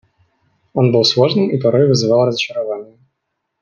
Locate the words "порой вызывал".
1.59-2.25